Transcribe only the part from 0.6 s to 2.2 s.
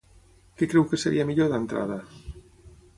Què creu que seria millor, d'entrada?